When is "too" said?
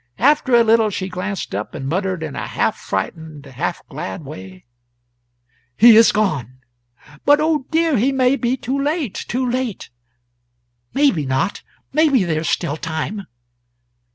8.57-8.81, 9.13-9.47